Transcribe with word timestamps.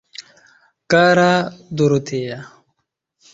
Kara 0.91 1.29
Dorotea! 1.77 2.39